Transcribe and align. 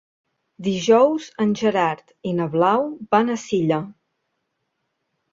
Dijous 0.67 1.25
en 1.43 1.51
Gerard 1.59 2.13
i 2.29 2.33
na 2.37 2.47
Blau 2.55 2.85
van 3.17 3.29
a 3.33 3.35
Silla. 3.43 3.79